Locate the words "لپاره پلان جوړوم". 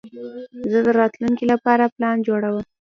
1.53-2.63